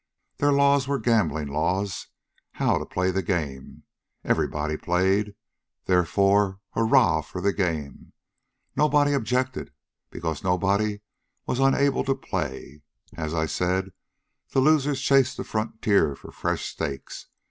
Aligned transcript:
Their 0.37 0.51
laws 0.51 0.87
were 0.87 0.97
gambling 0.97 1.47
laws 1.49 2.07
how 2.53 2.79
to 2.79 2.87
play 2.87 3.11
the 3.11 3.21
game. 3.21 3.83
Everybody 4.23 4.75
played. 4.75 5.35
Therefore, 5.85 6.59
hurrah 6.71 7.21
for 7.21 7.39
the 7.39 7.53
game. 7.53 8.11
Nobody 8.75 9.13
objected, 9.13 9.71
because 10.09 10.43
nobody 10.43 11.01
was 11.45 11.59
unable 11.59 12.03
to 12.05 12.15
play. 12.15 12.81
As 13.15 13.35
I 13.35 13.45
said, 13.45 13.91
the 14.49 14.59
losers 14.59 15.01
chased 15.01 15.37
the 15.37 15.43
frontier 15.43 16.15
for 16.15 16.31
fresh 16.31 16.65
stakes. 16.65 17.27